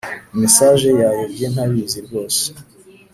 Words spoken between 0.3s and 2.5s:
mesaje yayobye ntabizi rwose